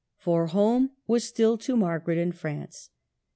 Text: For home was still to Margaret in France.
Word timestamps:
For 0.17 0.47
home 0.47 0.93
was 1.05 1.25
still 1.25 1.59
to 1.59 1.77
Margaret 1.77 2.17
in 2.17 2.31
France. 2.31 2.89